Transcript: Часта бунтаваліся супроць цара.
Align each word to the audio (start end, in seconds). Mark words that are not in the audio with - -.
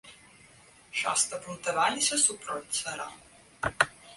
Часта 1.01 1.33
бунтаваліся 1.45 2.15
супроць 2.25 2.77
цара. 2.81 3.07